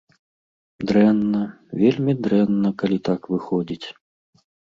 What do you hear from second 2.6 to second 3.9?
калі так выходзіць.